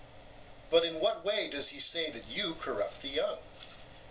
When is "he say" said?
1.69-2.09